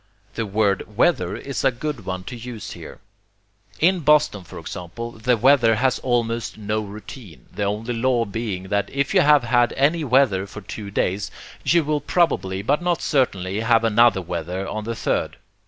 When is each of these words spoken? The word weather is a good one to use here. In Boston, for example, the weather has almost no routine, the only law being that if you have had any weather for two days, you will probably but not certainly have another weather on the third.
The 0.33 0.47
word 0.47 0.97
weather 0.97 1.35
is 1.37 1.63
a 1.63 1.69
good 1.71 2.07
one 2.07 2.23
to 2.23 2.35
use 2.35 2.71
here. 2.71 2.97
In 3.79 3.99
Boston, 3.99 4.43
for 4.43 4.57
example, 4.57 5.11
the 5.11 5.37
weather 5.37 5.75
has 5.75 5.99
almost 5.99 6.57
no 6.57 6.81
routine, 6.81 7.45
the 7.53 7.65
only 7.65 7.93
law 7.93 8.25
being 8.25 8.69
that 8.69 8.89
if 8.89 9.13
you 9.13 9.21
have 9.21 9.43
had 9.43 9.73
any 9.73 10.03
weather 10.03 10.47
for 10.47 10.61
two 10.61 10.89
days, 10.89 11.29
you 11.63 11.83
will 11.83 12.01
probably 12.01 12.63
but 12.63 12.81
not 12.81 12.99
certainly 12.99 13.59
have 13.59 13.83
another 13.83 14.23
weather 14.23 14.67
on 14.67 14.85
the 14.85 14.95
third. 14.95 15.37